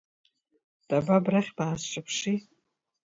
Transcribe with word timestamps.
Даба 0.87 1.13
абрахь 1.19 1.51
баасҿаԥши. 1.57 2.35